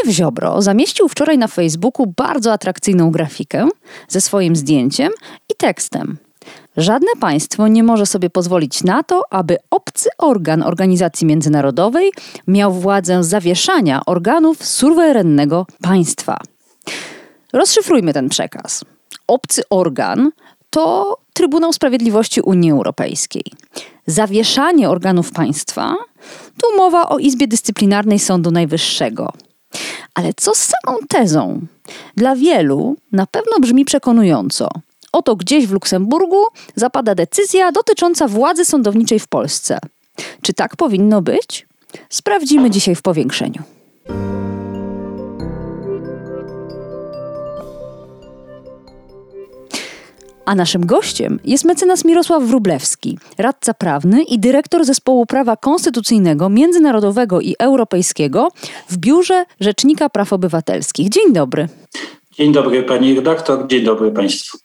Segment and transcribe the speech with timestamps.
[0.00, 3.68] Zbigniew Ziobro zamieścił wczoraj na Facebooku bardzo atrakcyjną grafikę
[4.08, 5.12] ze swoim zdjęciem
[5.52, 6.18] i tekstem.
[6.76, 12.12] Żadne państwo nie może sobie pozwolić na to, aby obcy organ organizacji międzynarodowej
[12.46, 16.38] miał władzę zawieszania organów suwerennego państwa.
[17.52, 18.84] Rozszyfrujmy ten przekaz.
[19.26, 20.30] Obcy organ
[20.70, 23.44] to Trybunał Sprawiedliwości Unii Europejskiej.
[24.06, 25.96] Zawieszanie organów państwa
[26.62, 29.32] to mowa o Izbie Dyscyplinarnej Sądu Najwyższego.
[30.14, 31.60] Ale co z samą tezą?
[32.16, 34.68] Dla wielu na pewno brzmi przekonująco.
[35.12, 39.78] Oto gdzieś w Luksemburgu zapada decyzja dotycząca władzy sądowniczej w Polsce.
[40.42, 41.66] Czy tak powinno być?
[42.08, 43.62] Sprawdzimy dzisiaj w powiększeniu.
[50.50, 57.40] A naszym gościem jest mecenas Mirosław Wrublewski, radca prawny i dyrektor Zespołu Prawa Konstytucyjnego, Międzynarodowego
[57.40, 58.48] i Europejskiego
[58.88, 61.08] w Biurze Rzecznika Praw Obywatelskich.
[61.08, 61.68] Dzień dobry.
[62.32, 64.58] Dzień dobry pani redaktor, dzień dobry państwu.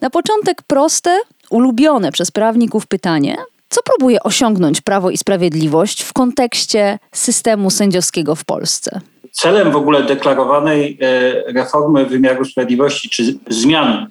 [0.00, 1.18] Na początek proste,
[1.50, 3.36] ulubione przez prawników pytanie.
[3.68, 9.00] Co próbuje osiągnąć Prawo i Sprawiedliwość w kontekście systemu sędziowskiego w Polsce?
[9.32, 14.06] Celem w ogóle deklarowanej e, reformy wymiaru sprawiedliwości czy zmian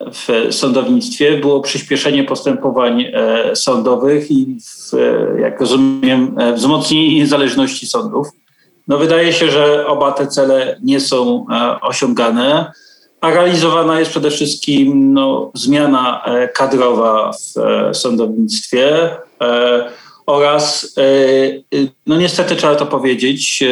[0.00, 8.28] w sądownictwie było przyspieszenie postępowań e, sądowych i, w, e, jak rozumiem, wzmocnienie niezależności sądów.
[8.88, 11.46] No wydaje się, że oba te cele nie są
[11.82, 12.72] osiągane
[13.20, 19.90] a realizowana jest przede wszystkim no, zmiana e, kadrowa w e, sądownictwie e,
[20.26, 20.94] oraz,
[22.06, 23.64] no niestety trzeba to powiedzieć,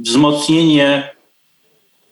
[0.00, 1.10] wzmocnienie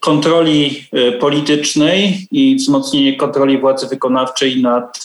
[0.02, 0.84] kontroli
[1.20, 5.02] politycznej i wzmocnienie kontroli władzy wykonawczej nad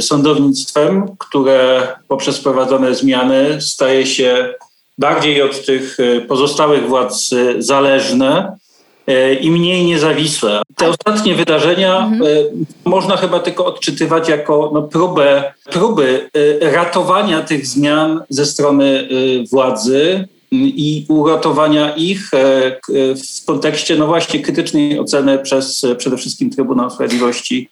[0.00, 4.54] sądownictwem, które poprzez wprowadzone zmiany staje się
[4.98, 8.56] bardziej od tych pozostałych władz zależne
[9.40, 10.62] i mniej niezawisłe.
[10.76, 12.22] Te ostatnie wydarzenia mhm.
[12.84, 16.30] Można chyba tylko odczytywać jako no, próbę, próby
[16.60, 19.08] ratowania tych zmian ze strony
[19.50, 22.30] władzy i uratowania ich
[23.16, 27.68] w kontekście no właśnie krytycznej oceny przez przede wszystkim Trybunał Sprawiedliwości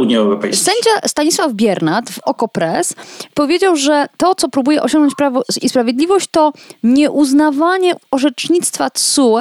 [0.00, 0.74] Unii Europejskiej.
[0.74, 2.94] Sędzia Stanisław Biernat w Okopres
[3.34, 6.52] powiedział, że to, co próbuje osiągnąć Prawo i Sprawiedliwość, to
[6.82, 9.40] nieuznawanie orzecznictwa TSUE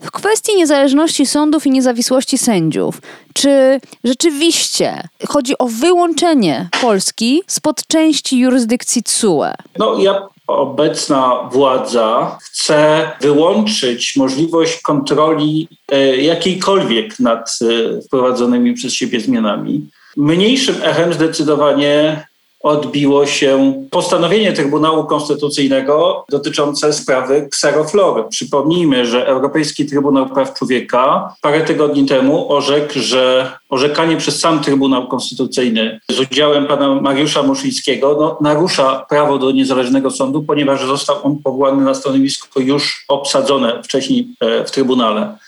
[0.00, 3.02] w kwestii niezależności sądów i niezawisłości sędziów.
[3.34, 9.52] Czy rzeczywiście chodzi o wyłączenie Polski spod części jurysdykcji TSUE?
[9.78, 19.20] No ja obecna władza chce wyłączyć możliwość kontroli e, jakiejkolwiek nad e, wprowadzonymi przez siebie
[19.20, 19.86] zmianami.
[20.16, 22.27] Mniejszym echem zdecydowanie
[22.60, 28.24] odbiło się postanowienie Trybunału Konstytucyjnego dotyczące sprawy Xeroflory.
[28.30, 35.08] Przypomnijmy, że Europejski Trybunał Praw Człowieka parę tygodni temu orzekł, że orzekanie przez sam Trybunał
[35.08, 41.38] Konstytucyjny z udziałem pana Mariusza Muszyńskiego no, narusza prawo do niezależnego sądu, ponieważ został on
[41.38, 45.38] powołany na stanowisko już obsadzone wcześniej e, w Trybunale.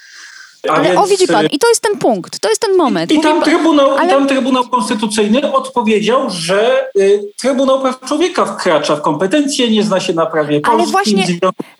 [0.68, 3.12] Ale więc, o widzi pan, i to jest ten punkt, to jest ten moment.
[3.12, 4.08] I, i tam, trybunał, ale...
[4.08, 10.12] tam Trybunał Konstytucyjny odpowiedział, że y, Trybunał Praw Człowieka wkracza w kompetencje, nie zna się
[10.12, 11.24] na prawie polskim, ale właśnie,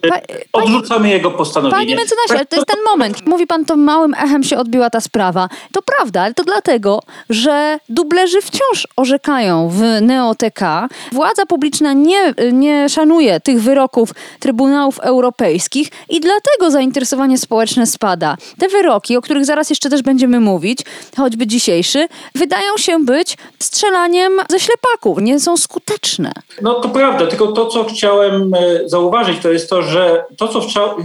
[0.08, 0.16] pa,
[0.52, 1.80] odrzucamy jego postanowienie.
[1.80, 3.26] Panie mecenasie, tak, to jest ten moment.
[3.26, 5.48] Mówi pan, to małym echem się odbiła ta sprawa.
[5.72, 10.88] To prawda, ale to dlatego, że dublerzy wciąż orzekają w NeoTK.
[11.12, 14.10] Władza publiczna nie, nie szanuje tych wyroków
[14.40, 18.36] Trybunałów Europejskich i dlatego zainteresowanie społeczne spada.
[18.58, 20.78] Te wyroki, o których zaraz jeszcze też będziemy mówić,
[21.16, 26.32] choćby dzisiejszy, wydają się być strzelaniem ze ślepaków, nie są skuteczne.
[26.62, 30.62] No to prawda, tylko to, co chciałem e, zauważyć, to jest to, że to, co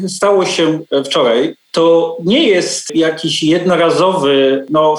[0.07, 4.95] stało się wczoraj, to nie jest jakiś jednorazowy, no,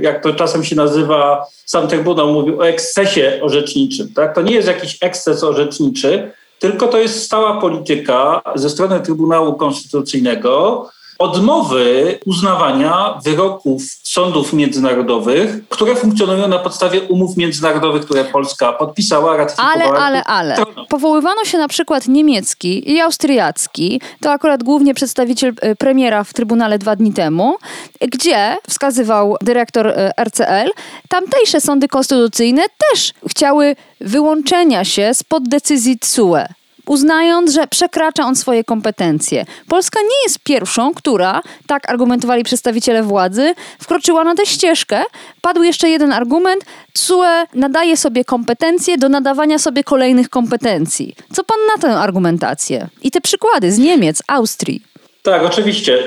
[0.00, 4.12] jak to czasem się nazywa, sam Trybunał mówił o ekscesie orzeczniczym.
[4.14, 4.34] Tak?
[4.34, 10.88] To nie jest jakiś eksces orzeczniczy, tylko to jest stała polityka ze strony Trybunału Konstytucyjnego,
[11.18, 19.74] odmowy uznawania wyroków sądów międzynarodowych, które funkcjonują na podstawie umów międzynarodowych, które Polska podpisała, ratyfikowała.
[19.74, 20.56] Ale, ale, ale.
[20.88, 26.78] Powoływano się na przykład niemiecki i austriacki, to akurat głównie przedstawiciel e, premiera w Trybunale
[26.78, 27.56] dwa dni temu,
[28.00, 30.70] gdzie wskazywał dyrektor e, RCL,
[31.08, 32.62] tamtejsze sądy konstytucyjne
[32.92, 36.46] też chciały wyłączenia się spod decyzji TSUE
[36.86, 39.44] uznając, że przekracza on swoje kompetencje.
[39.68, 45.02] Polska nie jest pierwszą, która, tak argumentowali przedstawiciele władzy, wkroczyła na tę ścieżkę.
[45.40, 46.64] Padł jeszcze jeden argument.
[46.94, 51.14] CUE nadaje sobie kompetencje do nadawania sobie kolejnych kompetencji.
[51.32, 52.88] Co pan na tę argumentację?
[53.02, 54.82] I te przykłady z Niemiec, Austrii.
[55.26, 55.98] Tak, oczywiście.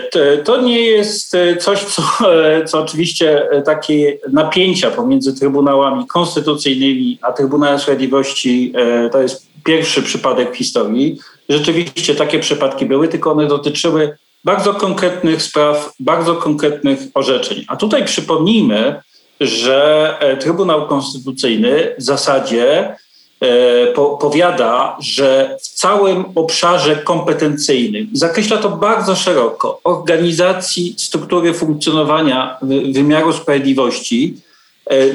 [0.44, 2.04] To nie jest e, coś, co,
[2.34, 8.74] e, co oczywiście e, takie napięcia pomiędzy Trybunałami Konstytucyjnymi a Trybunałem Sprawiedliwości
[9.12, 11.20] to jest pierwszy przypadek w historii.
[11.50, 17.66] Rzeczywiście takie przypadki były, tylko one dotyczyły bardzo konkretnych spraw, bardzo konkretnych orzeczeń.
[17.68, 19.02] A tutaj przypomnijmy,
[19.42, 22.96] że Trybunał Konstytucyjny w zasadzie
[23.42, 32.58] E, po, powiada, że w całym obszarze kompetencyjnym, zakreśla to bardzo szeroko, organizacji, struktury funkcjonowania
[32.94, 34.49] wymiaru sprawiedliwości, e,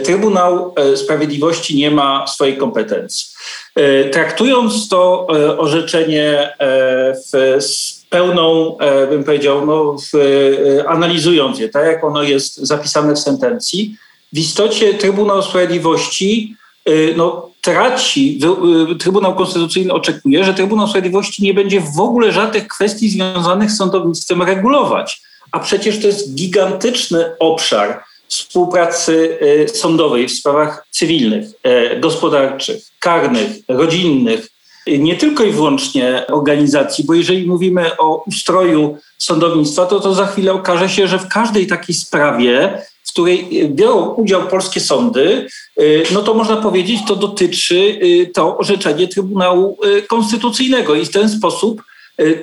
[0.04, 3.26] Trybunał e, Sprawiedliwości nie ma swojej kompetencji.
[4.12, 5.26] Traktując to
[5.58, 6.56] orzeczenie
[7.32, 7.58] w,
[8.10, 8.76] pełną,
[9.10, 10.12] bym powiedział, no, w,
[10.86, 13.96] analizując je, tak jak ono jest zapisane w sentencji,
[14.32, 16.56] w istocie Trybunał Sprawiedliwości
[17.16, 18.40] no, traci,
[18.98, 24.42] Trybunał Konstytucyjny oczekuje, że Trybunał Sprawiedliwości nie będzie w ogóle żadnych kwestii związanych z sądownictwem
[24.42, 25.22] regulować.
[25.52, 28.04] A przecież to jest gigantyczny obszar
[28.38, 31.48] współpracy y, sądowej w sprawach cywilnych,
[31.94, 34.48] y, gospodarczych, karnych, rodzinnych,
[34.86, 40.52] nie tylko i wyłącznie organizacji, bo jeżeli mówimy o ustroju sądownictwa, to to za chwilę
[40.52, 42.78] okaże się, że w każdej takiej sprawie
[43.14, 45.46] której biorą udział polskie sądy,
[45.80, 51.10] y, no to można powiedzieć, to dotyczy y, to orzeczenie Trybunału y, Konstytucyjnego i w
[51.10, 51.82] ten sposób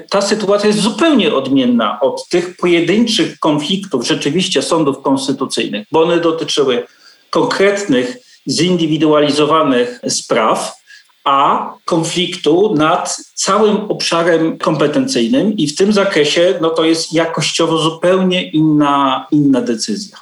[0.09, 6.83] ta sytuacja jest zupełnie odmienna od tych pojedynczych konfliktów rzeczywiście sądów konstytucyjnych, bo one dotyczyły
[7.29, 10.81] konkretnych, zindywidualizowanych spraw,
[11.23, 18.49] a konfliktu nad całym obszarem kompetencyjnym i w tym zakresie no to jest jakościowo zupełnie
[18.49, 20.17] inna, inna decyzja.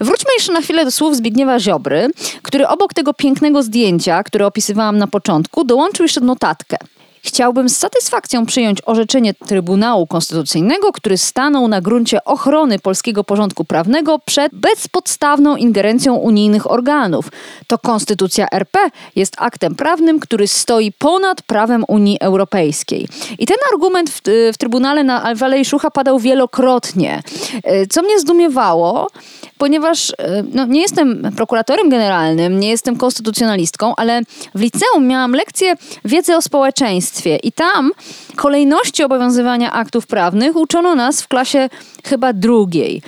[0.00, 2.10] Wróćmy jeszcze na chwilę do słów Zbigniewa Ziobry,
[2.42, 6.76] który obok tego pięknego zdjęcia, które opisywałam na początku, dołączył jeszcze notatkę.
[7.22, 14.18] Chciałbym z satysfakcją przyjąć orzeczenie Trybunału Konstytucyjnego, który stanął na gruncie ochrony polskiego porządku prawnego
[14.18, 17.28] przed bezpodstawną ingerencją unijnych organów.
[17.66, 18.78] To Konstytucja RP
[19.16, 23.08] jest aktem prawnym, który stoi ponad prawem Unii Europejskiej.
[23.38, 24.20] I ten argument w,
[24.54, 27.22] w Trybunale na Alwalej Szucha padał wielokrotnie.
[27.64, 29.08] E, co mnie zdumiewało,
[29.58, 34.22] ponieważ e, no, nie jestem prokuratorem generalnym, nie jestem konstytucjonalistką, ale
[34.54, 35.74] w liceum miałam lekcję
[36.04, 37.90] wiedzy o społeczeństwie i tam
[38.36, 41.68] kolejności obowiązywania aktów prawnych uczono nas w klasie
[42.04, 43.02] chyba drugiej.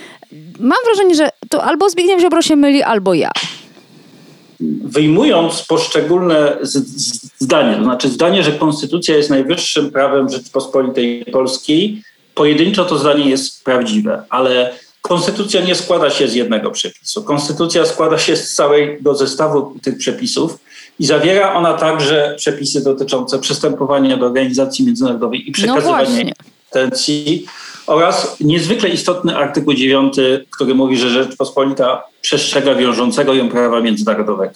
[0.58, 3.30] Mam wrażenie, że to albo Zbigniew Ziobro się myli, albo ja
[4.84, 6.56] wyjmując poszczególne
[7.38, 12.02] zdanie, to znaczy zdanie, że konstytucja jest najwyższym prawem Rzeczypospolitej Polskiej,
[12.34, 17.22] pojedynczo to zdanie jest prawdziwe, ale Konstytucja nie składa się z jednego przepisu.
[17.22, 20.58] Konstytucja składa się z całego zestawu tych przepisów
[20.98, 26.32] i zawiera ona także przepisy dotyczące przystępowania do organizacji międzynarodowej i przekazywania no
[26.72, 27.46] kompetencji
[27.90, 30.16] oraz niezwykle istotny artykuł 9,
[30.50, 34.52] który mówi, że Rzeczpospolita przestrzega wiążącego ją prawa międzynarodowego.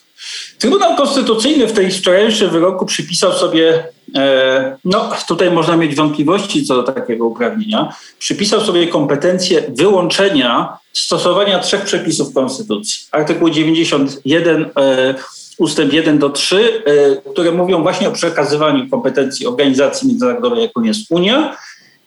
[0.58, 6.74] Trybunał Konstytucyjny w tej wczorajszym wyroku przypisał sobie, e, no tutaj można mieć wątpliwości co
[6.74, 13.06] do takiego uprawnienia, przypisał sobie kompetencję wyłączenia stosowania trzech przepisów Konstytucji.
[13.12, 15.14] Artykuł 91 e,
[15.58, 21.06] ustęp 1 do 3, e, które mówią właśnie o przekazywaniu kompetencji organizacji międzynarodowej, jaką jest
[21.10, 21.56] Unia,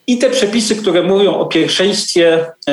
[0.07, 2.71] i te przepisy, które mówią o pierwszeństwie e,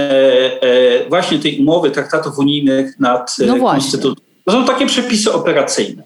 [0.62, 4.24] e, właśnie tej umowy traktatów unijnych nad e, no konstytucją.
[4.44, 6.02] To są takie przepisy operacyjne.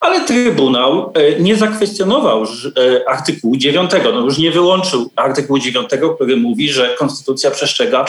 [0.00, 2.46] Ale Trybunał nie zakwestionował
[3.08, 8.04] artykułu 9, no już nie wyłączył artykułu 9, który mówi, że konstytucja przestrzega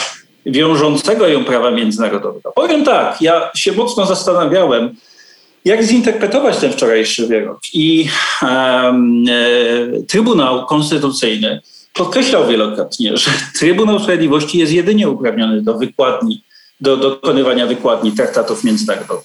[0.46, 2.52] wiążącego ją prawa międzynarodowego.
[2.52, 4.96] Powiem tak, ja się mocno zastanawiałem,
[5.64, 7.58] jak zinterpretować ten wczorajszy wyrok.
[7.72, 8.08] I
[8.42, 11.60] um, e, Trybunał Konstytucyjny
[11.94, 16.42] podkreślał wielokrotnie, że Trybunał Sprawiedliwości jest jedynie uprawniony do wykładni
[16.80, 19.24] do dokonywania wykładni traktatów międzynarodowych,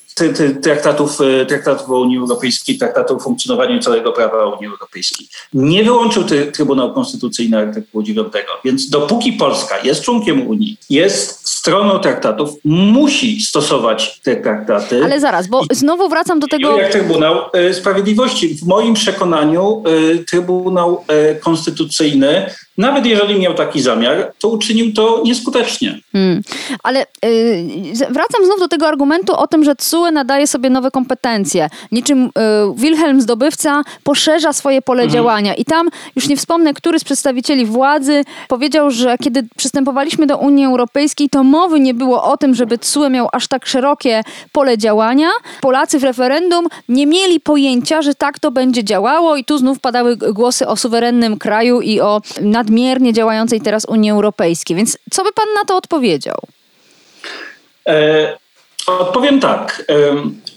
[0.63, 5.27] traktatów, e, traktatów o Unii Europejskiej, traktatów o funkcjonowaniu całego prawa Unii Europejskiej.
[5.53, 8.33] Nie wyłączył Trybunał Konstytucyjny artykułu 9,
[8.65, 15.03] więc dopóki Polska jest członkiem Unii, jest stroną traktatów, musi stosować te traktaty.
[15.03, 16.77] Ale zaraz, bo znowu wracam do tego...
[16.77, 18.55] Jak Trybunał e, Sprawiedliwości.
[18.55, 21.05] W moim przekonaniu e, Trybunał
[21.39, 25.99] Konstytucyjny nawet jeżeli miał taki zamiar, to uczynił to nieskutecznie.
[26.11, 26.41] Hmm.
[26.83, 31.69] Ale yy, wracam znów do tego argumentu o tym, że TSUE nadaje sobie nowe kompetencje.
[31.91, 32.31] Niczym yy,
[32.75, 35.13] Wilhelm Zdobywca poszerza swoje pole mhm.
[35.13, 35.53] działania.
[35.53, 40.65] I tam, już nie wspomnę, który z przedstawicieli władzy powiedział, że kiedy przystępowaliśmy do Unii
[40.65, 45.29] Europejskiej, to mowy nie było o tym, żeby TSUE miał aż tak szerokie pole działania.
[45.61, 50.17] Polacy w referendum nie mieli pojęcia, że tak to będzie działało i tu znów padały
[50.17, 54.77] głosy o suwerennym kraju i o nad nadmiernie działającej teraz Unii Europejskiej.
[54.77, 56.37] Więc co by pan na to odpowiedział?
[57.87, 58.37] E,
[58.87, 59.85] odpowiem tak.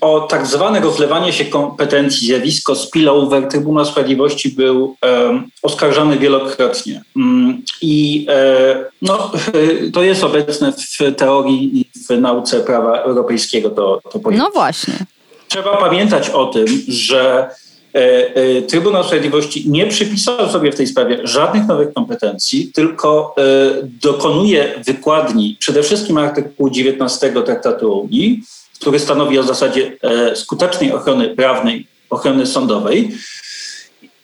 [0.00, 7.02] O tak zwane rozlewanie się kompetencji, zjawisko spillover Trybunał Sprawiedliwości był e, oskarżany wielokrotnie.
[7.16, 9.32] Mm, I e, no,
[9.94, 13.70] to jest obecne w teorii i w nauce prawa europejskiego.
[13.70, 14.94] To, to no właśnie.
[15.48, 17.50] Trzeba pamiętać o tym, że
[18.68, 23.42] Trybunał Sprawiedliwości nie przypisał sobie w tej sprawie żadnych nowych kompetencji, tylko e,
[23.82, 28.42] dokonuje wykładni przede wszystkim artykułu 19 Traktatu Unii,
[28.80, 29.96] który stanowi o zasadzie
[30.34, 33.10] skutecznej ochrony prawnej, ochrony sądowej,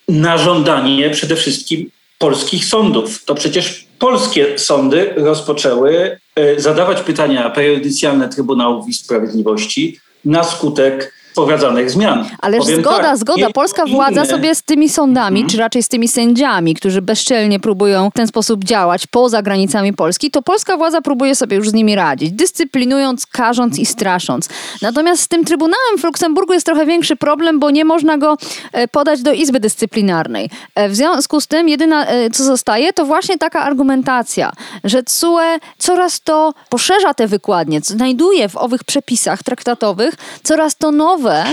[0.09, 3.25] na żądanie przede wszystkim polskich sądów.
[3.25, 6.19] To przecież polskie sądy rozpoczęły
[6.57, 12.25] zadawać pytania prejudycjalne Trybunałów i Sprawiedliwości na skutek wprowadzanych zmian.
[12.39, 13.51] Ależ Powiem zgoda, tak, zgoda.
[13.51, 15.51] Polska władza sobie z tymi sądami, hmm.
[15.51, 20.31] czy raczej z tymi sędziami, którzy bezczelnie próbują w ten sposób działać poza granicami Polski,
[20.31, 24.49] to polska władza próbuje sobie już z nimi radzić, dyscyplinując, karząc i strasząc.
[24.83, 28.37] Natomiast z tym Trybunałem w Luksemburgu jest trochę większy problem, bo nie można go
[28.73, 30.51] e, podać do Izby Dyscyplinarnej.
[30.75, 34.53] E, w związku z tym jedyna, e, co zostaje, to właśnie taka argumentacja,
[34.85, 41.18] że CUE coraz to poszerza te wykładnie, znajduje w owych przepisach traktatowych coraz to nowe
[41.19, 41.45] nowe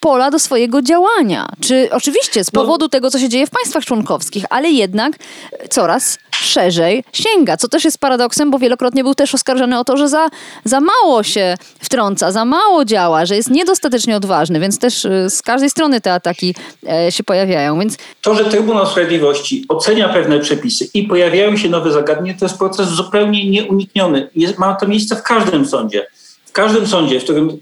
[0.00, 1.48] pola do swojego działania.
[1.60, 2.60] Czy oczywiście z no.
[2.60, 2.88] powodu no.
[2.88, 5.12] tego, co się dzieje w państwach członkowskich, ale jednak
[5.70, 10.08] coraz szerzej sięga, co też jest paradoksem, bo wielokrotnie był też oskarżany o to, że
[10.08, 10.28] za,
[10.64, 15.42] za mało się wtrąca, za mało działa, że jest niedostatecznie odważny, więc też y, z
[15.42, 16.54] każdej strony te ataki
[16.88, 17.78] e, się pojawiają.
[17.78, 17.96] Więc...
[18.22, 22.88] To, że Trybunał Sprawiedliwości ocenia pewne przepisy i pojawiają się nowe zagadnienia, to jest proces
[22.88, 24.30] zupełnie nieunikniony.
[24.36, 26.06] Jest, ma to miejsce w każdym sądzie
[26.54, 27.58] każdym sądzie, w którym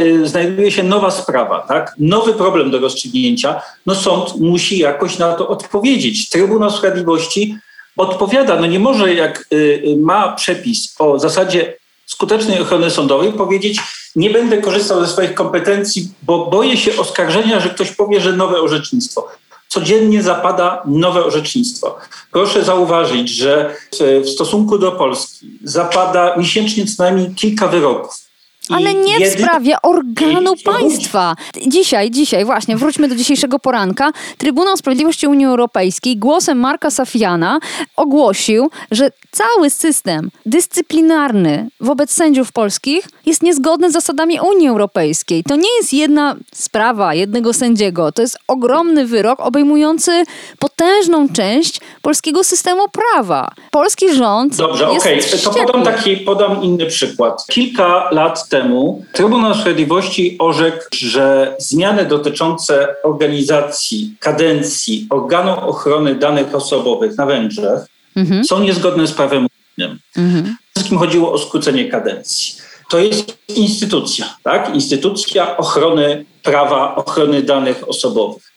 [0.00, 5.32] y, znajduje się nowa sprawa, tak, nowy problem do rozstrzygnięcia, no sąd musi jakoś na
[5.32, 6.28] to odpowiedzieć.
[6.28, 7.56] Trybunał Sprawiedliwości
[7.96, 11.76] odpowiada, no nie może jak y, y, ma przepis o zasadzie
[12.06, 13.80] skutecznej ochrony sądowej powiedzieć,
[14.16, 18.60] nie będę korzystał ze swoich kompetencji, bo boję się oskarżenia, że ktoś powie, że nowe
[18.60, 19.28] orzecznictwo
[19.70, 21.98] codziennie zapada nowe orzecznictwo.
[22.32, 23.76] Proszę zauważyć, że
[24.24, 28.29] w stosunku do Polski zapada miesięcznie co najmniej kilka wyroków.
[28.74, 31.36] Ale nie w sprawie organu państwa.
[31.66, 34.10] Dzisiaj, dzisiaj, właśnie, wróćmy do dzisiejszego poranka.
[34.38, 37.58] Trybunał Sprawiedliwości Unii Europejskiej głosem Marka Safiana
[37.96, 45.44] ogłosił, że cały system dyscyplinarny wobec sędziów polskich jest niezgodny z zasadami Unii Europejskiej.
[45.44, 48.12] To nie jest jedna sprawa jednego sędziego.
[48.12, 50.24] To jest ogromny wyrok obejmujący
[50.58, 53.50] potężną część polskiego systemu prawa.
[53.70, 54.56] Polski rząd.
[54.56, 55.18] Dobrze, okej.
[55.18, 55.40] Okay.
[55.44, 57.44] To podam taki, podam inny przykład.
[57.50, 66.54] Kilka lat temu temu Trybunał Sprawiedliwości orzekł, że zmiany dotyczące organizacji, kadencji organu ochrony danych
[66.54, 67.80] osobowych na Węgrzech
[68.16, 68.44] mhm.
[68.44, 69.46] są niezgodne z prawem
[69.78, 69.98] unijnym.
[70.16, 70.56] Mhm.
[70.74, 72.54] Wszystkim chodziło o skrócenie kadencji.
[72.90, 74.74] To jest instytucja, tak?
[74.74, 78.52] Instytucja ochrony prawa, ochrony danych osobowych.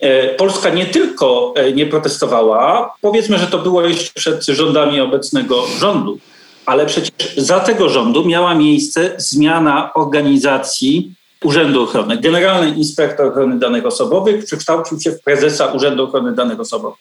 [0.00, 5.66] E, Polska nie tylko e, nie protestowała, powiedzmy, że to było jeszcze przed rządami obecnego
[5.78, 6.18] rządu,
[6.66, 11.14] ale przecież za tego rządu miała miejsce zmiana organizacji
[11.44, 12.20] Urzędu Ochrony.
[12.20, 16.98] Generalny Inspektor Ochrony Danych Osobowych przekształcił się w prezesa Urzędu Ochrony Danych Osobowych.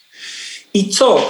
[0.73, 1.29] I co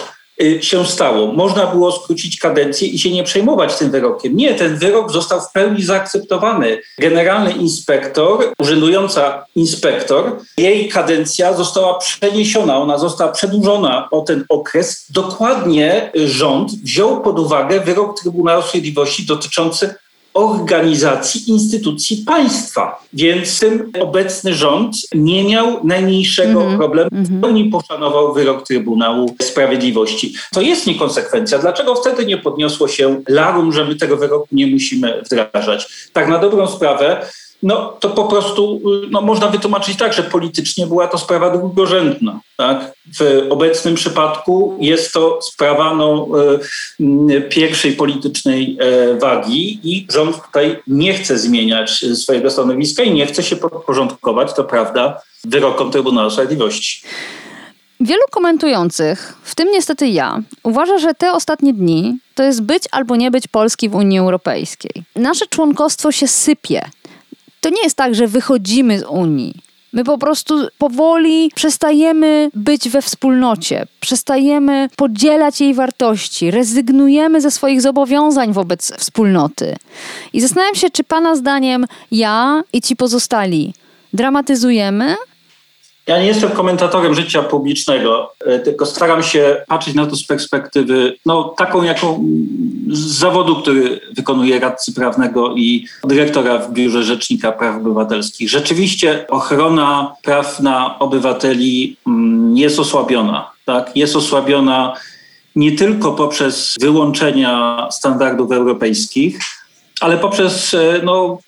[0.62, 1.34] się stało.
[1.34, 4.38] Można było skrócić kadencję i się nie przejmować tym wyrokiem.
[4.38, 6.82] Nie, ten wyrok został w pełni zaakceptowany.
[7.00, 15.06] Generalny inspektor, urzędująca inspektor, jej kadencja została przeniesiona, ona została przedłużona o ten okres.
[15.10, 19.96] Dokładnie rząd wziął pod uwagę wyrok Trybunału Sprawiedliwości dotyczący
[20.34, 23.04] organizacji instytucji państwa.
[23.14, 26.78] Więc tym obecny rząd nie miał najmniejszego mm -hmm.
[26.78, 27.10] problemu.
[27.14, 30.34] W pełni poszanował wyrok Trybunału Sprawiedliwości.
[30.54, 31.60] To jest niekonsekwencja.
[31.60, 36.10] Dlaczego wtedy nie podniosło się larum, że my tego wyroku nie musimy wdrażać?
[36.14, 37.26] Tak na dobrą sprawę
[37.64, 42.40] no to po prostu no, można wytłumaczyć tak, że politycznie była to sprawa drugorzędna.
[42.58, 42.92] Tak?
[43.20, 46.28] W obecnym przypadku jest to sprawa no,
[47.30, 53.26] e, pierwszej politycznej e, wagi i rząd tutaj nie chce zmieniać swojego stanowiska i nie
[53.26, 57.02] chce się podporządkować, to prawda, wyrokom Trybunału Sprawiedliwości.
[58.02, 63.16] Wielu komentujących, w tym niestety ja, uważa, że te ostatnie dni to jest być albo
[63.16, 65.04] nie być Polski w Unii Europejskiej.
[65.16, 66.82] Nasze członkostwo się sypie
[67.62, 69.54] to nie jest tak, że wychodzimy z Unii.
[69.94, 77.82] My po prostu powoli przestajemy być we wspólnocie, przestajemy podzielać jej wartości, rezygnujemy ze swoich
[77.82, 79.76] zobowiązań wobec wspólnoty.
[80.34, 83.74] I zastanawiam się, czy Pana zdaniem ja i ci pozostali
[84.14, 85.16] dramatyzujemy,
[86.10, 91.16] ja nie jestem komentatorem życia publicznego, e, tylko staram się patrzeć na to z perspektywy,
[91.26, 92.26] no, taką jaką
[92.92, 98.50] z zawodu, który wykonuje radcy prawnego i dyrektora w Biurze Rzecznika Praw Obywatelskich.
[98.50, 101.98] Rzeczywiście ochrona praw na obywateli
[102.54, 103.52] jest osłabiona.
[103.66, 103.92] Tak?
[103.96, 104.94] Jest osłabiona
[105.56, 109.40] nie tylko poprzez wyłączenia standardów europejskich,
[110.00, 111.40] ale poprzez e, no,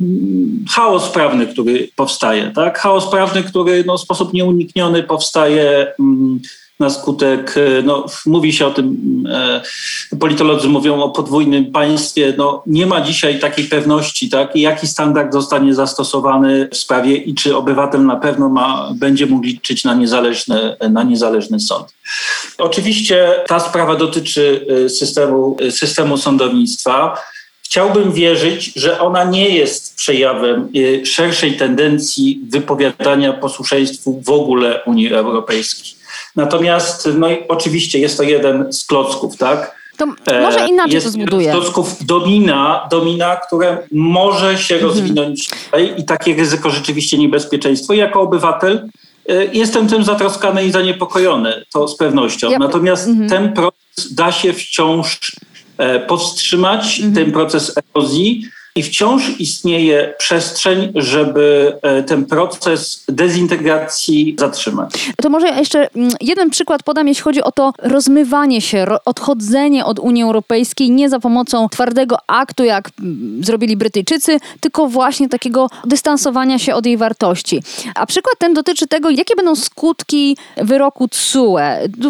[0.70, 2.52] chaos prawny, który powstaje.
[2.56, 2.80] Tak?
[2.80, 6.40] Chaos prawny, który no, w sposób nieunikniony powstaje mm,
[6.80, 8.98] na skutek, e, no, mówi się o tym,
[9.30, 9.62] e,
[10.20, 12.34] politolodzy mówią o podwójnym państwie.
[12.38, 14.56] No, nie ma dzisiaj takiej pewności, tak?
[14.56, 19.84] jaki standard zostanie zastosowany w sprawie i czy obywatel na pewno ma, będzie mógł liczyć
[19.84, 21.88] na niezależny, na niezależny sąd.
[22.58, 27.18] Oczywiście ta sprawa dotyczy systemu, systemu sądownictwa.
[27.72, 35.14] Chciałbym wierzyć, że ona nie jest przejawem y, szerszej tendencji wypowiadania posłuszeństwu w ogóle Unii
[35.14, 35.94] Europejskiej.
[36.36, 39.76] Natomiast, no i oczywiście jest to jeden z klocków, tak?
[39.98, 40.06] To
[40.42, 41.52] może e, inaczej jest to zbuduje.
[41.52, 44.92] klocków domina, domina, które może się mhm.
[44.92, 45.50] rozwinąć
[45.98, 47.94] i takie ryzyko rzeczywiście niebezpieczeństwo.
[47.94, 48.90] Jako obywatel
[49.30, 52.52] y, jestem tym zatroskany i zaniepokojony, to z pewnością.
[52.52, 53.30] Ja, Natomiast mhm.
[53.30, 55.20] ten proces da się wciąż
[56.08, 57.14] powstrzymać mhm.
[57.14, 65.14] ten proces erozji i wciąż istnieje przestrzeń, żeby e, ten proces dezintegracji zatrzymać.
[65.22, 70.00] To może jeszcze mm, jeden przykład podam, jeśli chodzi o to rozmywanie się, odchodzenie od
[70.00, 76.60] Unii Europejskiej nie za pomocą twardego aktu, jak mm, zrobili Brytyjczycy, tylko właśnie takiego dystansowania
[76.60, 77.64] się od jej wartości.
[77.96, 81.58] A przykład ten dotyczy tego, jakie będą skutki wyroku TSUE.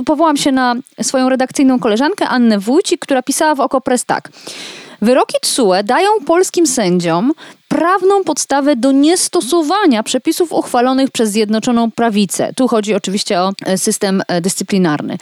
[0.05, 4.29] Powołam się na swoją redakcyjną koleżankę Annę Wójcik, która pisała w Okopres tak.
[5.01, 7.33] Wyroki TSUE dają polskim sędziom
[7.67, 12.53] prawną podstawę do niestosowania przepisów uchwalonych przez Zjednoczoną Prawicę.
[12.55, 15.17] Tu chodzi oczywiście o e, system e, dyscyplinarny.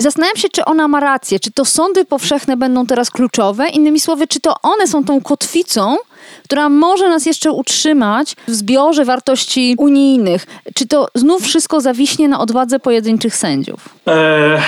[0.00, 4.26] Zastanawiam się, czy ona ma rację, czy to sądy powszechne będą teraz kluczowe, innymi słowy,
[4.26, 5.96] czy to one są tą kotwicą,
[6.44, 10.46] która może nas jeszcze utrzymać w zbiorze wartości unijnych.
[10.74, 13.88] Czy to znów wszystko zawiśnie na odwadze pojedynczych sędziów?
[14.06, 14.60] Eee,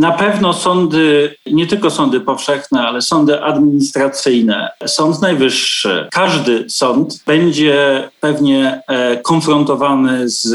[0.00, 8.08] na pewno sądy, nie tylko sądy powszechne, ale sądy administracyjne, Sąd Najwyższy, każdy sąd będzie
[8.20, 10.54] pewnie e, konfrontowany z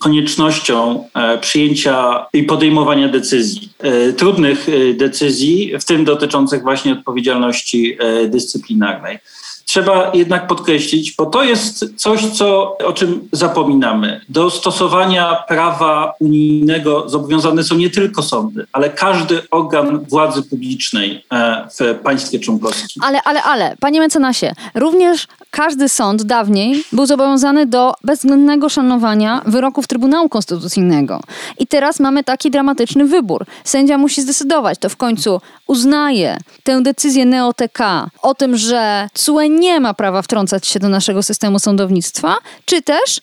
[0.00, 9.18] koniecznością e, przyjęcia i podejmowania decyzji, e, trudnych decyzji, w tym dotyczących właśnie odpowiedzialności dyscyplinarnej
[9.66, 14.20] trzeba jednak podkreślić, bo to jest coś, co, o czym zapominamy.
[14.28, 21.68] Do stosowania prawa unijnego zobowiązane są nie tylko sądy, ale każdy organ władzy publicznej e,
[21.80, 23.02] w państwie członkowskim.
[23.02, 29.86] Ale, ale, ale, panie mecenasie, również każdy sąd dawniej był zobowiązany do bezwzględnego szanowania wyroków
[29.86, 31.20] Trybunału Konstytucyjnego.
[31.58, 33.44] I teraz mamy taki dramatyczny wybór.
[33.64, 39.80] Sędzia musi zdecydować, to w końcu uznaje tę decyzję NeoTK o tym, że CUE nie
[39.80, 43.20] ma prawa wtrącać się do naszego systemu sądownictwa, czy też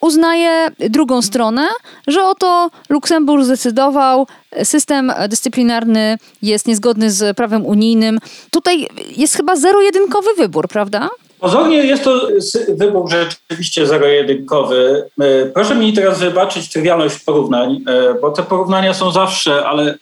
[0.00, 1.68] uznaje drugą stronę,
[2.06, 4.26] że oto Luksemburg zdecydował,
[4.62, 8.18] system dyscyplinarny jest niezgodny z prawem unijnym.
[8.50, 11.08] Tutaj jest chyba zero-jedynkowy wybór, prawda?
[11.40, 12.28] Pozornie jest to
[12.68, 15.08] wybór rzeczywiście zero-jedynkowy.
[15.20, 19.96] E, proszę mi teraz wybaczyć trywialność porównań, e, bo te porównania są zawsze, ale e,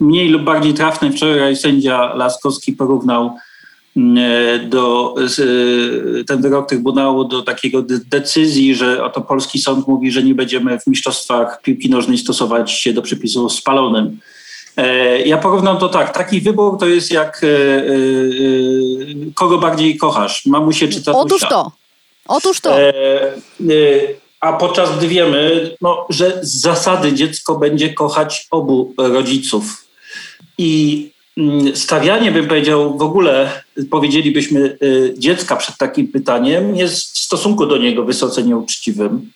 [0.00, 1.10] mniej lub bardziej trafne.
[1.12, 3.30] Wczoraj sędzia Laskowski porównał
[4.68, 5.14] do,
[6.26, 10.86] ten wyrok Trybunału do takiego decyzji, że oto polski sąd mówi, że nie będziemy w
[10.86, 14.18] mistrzostwach piłki nożnej stosować się do przepisów o spalonym
[14.78, 16.14] E, ja porównam to tak.
[16.14, 17.46] Taki wybór to jest jak e,
[19.34, 21.18] kogo bardziej kochasz, mamusie czy tatusia.
[21.18, 21.72] Otóż to.
[22.28, 22.76] Otóż to.
[24.40, 29.84] A podczas gdy wiemy, no, że z zasady dziecko będzie kochać obu rodziców.
[30.58, 31.10] I
[31.74, 34.78] stawianie, bym powiedział, w ogóle powiedzielibyśmy
[35.18, 39.30] dziecka przed takim pytaniem jest w stosunku do niego wysoce nieuczciwym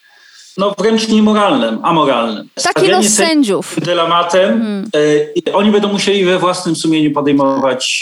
[0.56, 2.48] no wręcz niemoralnym, amoralnym.
[2.74, 3.76] Taki los sędziów.
[3.80, 4.50] Dylematem.
[4.50, 4.90] Hmm.
[5.48, 8.00] E, oni będą musieli we własnym sumieniu podejmować,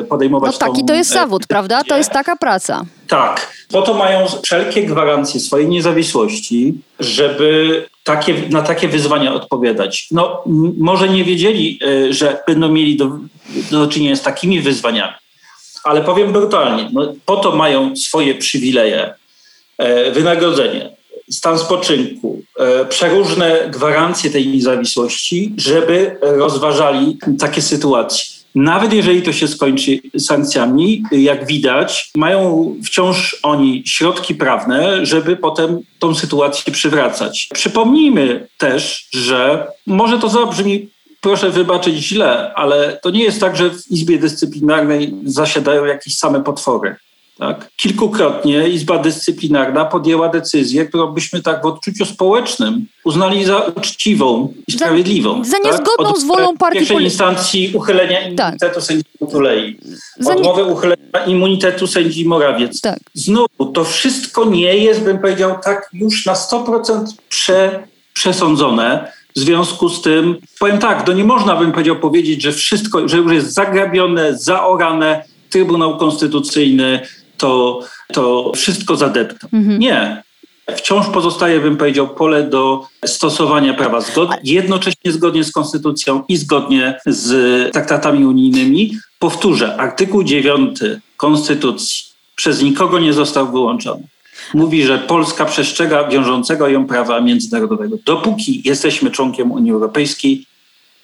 [0.00, 1.84] e, podejmować No taki tą, to jest e, zawód, prawda?
[1.84, 2.84] To jest taka praca.
[3.08, 3.52] Tak.
[3.72, 10.08] Po to mają wszelkie gwarancje swojej niezawisłości, żeby takie, na takie wyzwania odpowiadać.
[10.10, 10.42] No,
[10.78, 13.18] może nie wiedzieli, e, że będą mieli do,
[13.70, 15.12] do czynienia z takimi wyzwaniami,
[15.84, 19.14] ale powiem brutalnie, no, po to mają swoje przywileje,
[19.78, 20.97] e, wynagrodzenie,
[21.30, 28.38] stan spoczynku, e, przeróżne gwarancje tej niezawisłości, żeby rozważali takie sytuacje.
[28.54, 35.80] Nawet jeżeli to się skończy sankcjami, jak widać, mają wciąż oni środki prawne, żeby potem
[35.98, 37.48] tą sytuację przywracać.
[37.54, 40.88] Przypomnijmy też, że może to zabrzmi
[41.20, 46.42] proszę wybaczyć źle, ale to nie jest tak, że w Izbie Dyscyplinarnej zasiadają jakieś same
[46.44, 46.96] potwory.
[47.38, 47.70] Tak?
[47.76, 54.72] Kilkukrotnie Izba Dyscyplinarna podjęła decyzję, którą byśmy tak w odczuciu społecznym uznali za uczciwą i
[54.72, 55.44] sprawiedliwą.
[55.44, 56.18] Za, za niezgodną tak?
[56.18, 58.28] z wolą partii pierwszej instancji uchylenia tak.
[58.28, 58.84] immunitetu tak.
[58.84, 59.78] sędzi Tulei.
[60.26, 60.72] Odmowę nie...
[60.72, 62.80] uchylenia immunitetu sędzi Morawiec.
[62.80, 62.98] Tak.
[63.14, 69.12] Znowu, to wszystko nie jest, bym powiedział, tak już na 100% prze, przesądzone.
[69.36, 73.16] W związku z tym, powiem tak, to nie można bym powiedział powiedzieć, że wszystko, że
[73.16, 77.00] już jest zagrabione, zaorane, Trybunał Konstytucyjny
[77.38, 77.80] to,
[78.12, 79.50] to wszystko zadeptał.
[79.52, 79.78] Mhm.
[79.78, 80.22] Nie.
[80.76, 87.00] Wciąż pozostaje, bym powiedział, pole do stosowania prawa zgod jednocześnie zgodnie z konstytucją i zgodnie
[87.06, 88.98] z traktatami unijnymi.
[89.18, 90.78] Powtórzę, artykuł 9
[91.16, 92.04] konstytucji
[92.36, 94.02] przez nikogo nie został wyłączony.
[94.54, 97.96] Mówi, że Polska przestrzega wiążącego ją prawa międzynarodowego.
[98.04, 100.46] Dopóki jesteśmy członkiem Unii Europejskiej,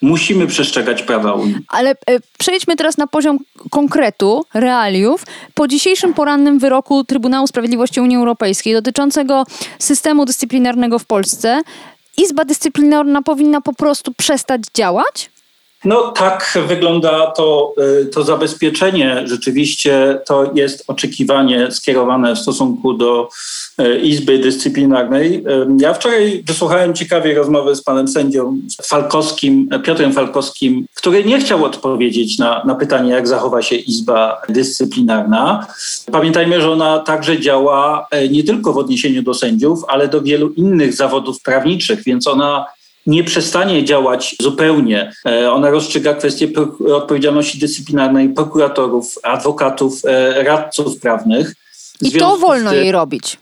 [0.02, 1.57] musimy przestrzegać prawa Unii.
[1.68, 1.94] Ale e,
[2.38, 3.38] przejdźmy teraz na poziom
[3.70, 5.24] konkretu, realiów.
[5.54, 9.44] Po dzisiejszym porannym wyroku Trybunału Sprawiedliwości Unii Europejskiej dotyczącego
[9.78, 11.62] systemu dyscyplinarnego w Polsce,
[12.16, 15.30] Izba Dyscyplinarna powinna po prostu przestać działać?
[15.84, 19.22] No tak wygląda to, y, to zabezpieczenie.
[19.24, 23.28] Rzeczywiście to jest oczekiwanie skierowane w stosunku do
[23.80, 25.44] y, Izby Dyscyplinarnej.
[25.78, 32.38] Ja wczoraj wysłuchałem ciekawej rozmowy z panem sędzią Falkowskim, Piotrem Falkowskim, który nie chciał odpowiedzieć
[32.38, 35.66] na, na pytanie, jak zachowa się Izba Dyscyplinarna.
[36.12, 40.94] Pamiętajmy, że ona także działa nie tylko w odniesieniu do sędziów, ale do wielu innych
[40.94, 42.66] zawodów prawniczych, więc ona
[43.06, 45.12] nie przestanie działać zupełnie.
[45.26, 46.48] E, ona rozstrzyga kwestie
[46.94, 51.54] odpowiedzialności dyscyplinarnej prokuratorów, adwokatów, e, radców prawnych.
[52.02, 53.38] I to wolno jej robić.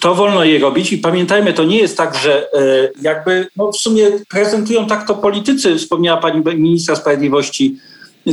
[0.00, 3.76] To wolno jej robić i pamiętajmy, to nie jest tak, że e, jakby no w
[3.76, 7.76] sumie prezentują tak to politycy, wspomniała pani ministra sprawiedliwości,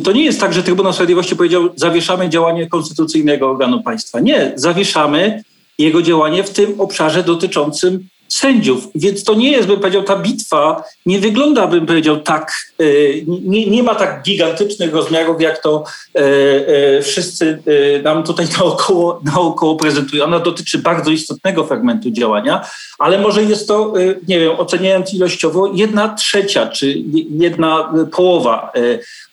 [0.04, 4.20] to nie jest tak, że Trybunał Sprawiedliwości powiedział, zawieszamy działanie konstytucyjnego organu państwa.
[4.20, 5.44] Nie, zawieszamy
[5.78, 8.88] jego działanie w tym obszarze dotyczącym sędziów.
[8.96, 12.84] Więc to nie jest, bym powiedział, ta bitwa nie wygląda, bym powiedział, tak, e,
[13.28, 15.84] nie, nie ma tak gigantycznych rozmiarów, jak to
[16.16, 17.60] e, e, wszyscy
[18.04, 20.24] nam tutaj naokoło, naokoło prezentują.
[20.24, 22.66] Ona dotyczy bardzo istotnego fragmentu działania,
[23.00, 23.94] ale może jest to,
[24.28, 28.72] nie wiem, oceniając ilościowo, jedna trzecia czy jedna połowa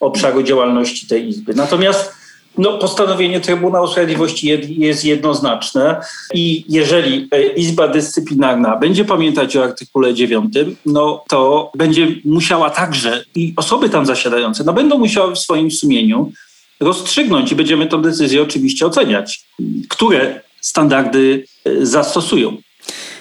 [0.00, 1.54] obszaru działalności tej Izby.
[1.54, 2.25] Natomiast
[2.58, 4.46] no, postanowienie Trybunału Sprawiedliwości
[4.78, 6.00] jest jednoznaczne
[6.34, 10.54] i jeżeli e, Izba Dyscyplinarna będzie pamiętać o artykule 9,
[10.86, 16.32] no to będzie musiała także i osoby tam zasiadające, no będą musiały w swoim sumieniu
[16.80, 19.44] rozstrzygnąć i będziemy tę decyzję oczywiście oceniać,
[19.88, 22.56] które standardy e, zastosują.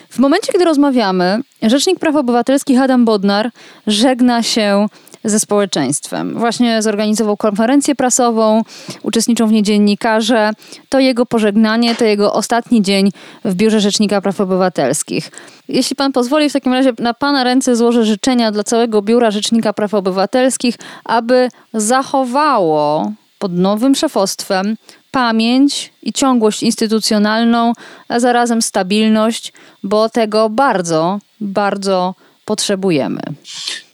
[0.09, 3.51] W momencie, kiedy rozmawiamy, Rzecznik Praw Obywatelskich Adam Bodnar
[3.87, 4.87] żegna się
[5.25, 6.39] ze społeczeństwem.
[6.39, 8.61] Właśnie zorganizował konferencję prasową,
[9.03, 10.51] uczestniczą w niej dziennikarze.
[10.89, 13.11] To jego pożegnanie, to jego ostatni dzień
[13.45, 15.31] w Biurze Rzecznika Praw Obywatelskich.
[15.67, 19.73] Jeśli pan pozwoli, w takim razie na pana ręce złożę życzenia dla całego Biura Rzecznika
[19.73, 24.77] Praw Obywatelskich, aby zachowało pod nowym szefostwem
[25.11, 27.73] pamięć i ciągłość instytucjonalną,
[28.07, 33.19] a zarazem stabilność, bo tego bardzo, bardzo potrzebujemy.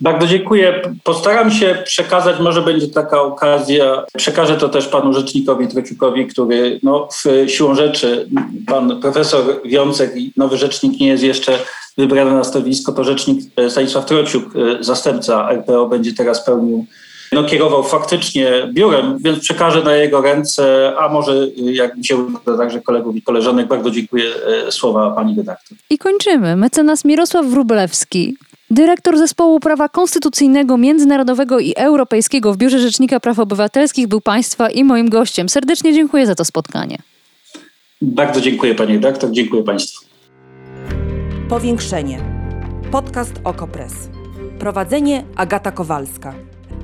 [0.01, 0.81] Bardzo dziękuję.
[1.03, 7.07] Postaram się przekazać, może będzie taka okazja, przekażę to też panu rzecznikowi Trociukowi, który no,
[7.11, 8.29] w siłą rzeczy,
[8.67, 11.59] pan profesor Wiącek i nowy rzecznik nie jest jeszcze
[11.97, 16.85] wybrany na stanowisko, to rzecznik Stanisław Trociuk, zastępca RPO, będzie teraz pełnił
[17.31, 22.57] no, kierował faktycznie biurem, więc przekażę na jego ręce, a może jak mi się uda
[22.57, 23.67] także kolegów i koleżanek.
[23.67, 24.25] Bardzo dziękuję
[24.69, 25.77] słowa pani redaktor.
[25.89, 26.55] I kończymy.
[26.55, 28.37] Mecenas Mirosław Wróblewski,
[28.69, 34.83] dyrektor Zespołu Prawa Konstytucyjnego, Międzynarodowego i Europejskiego w Biurze Rzecznika Praw Obywatelskich był Państwa i
[34.83, 35.49] moim gościem.
[35.49, 36.97] Serdecznie dziękuję za to spotkanie.
[38.01, 40.05] Bardzo dziękuję Pani redaktor, dziękuję Państwu.
[41.49, 42.19] Powiększenie.
[42.91, 43.93] Podcast Okopres.
[44.59, 46.33] Prowadzenie Agata Kowalska.